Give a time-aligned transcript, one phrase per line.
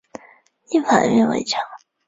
[0.71, 1.61] 立法院围墙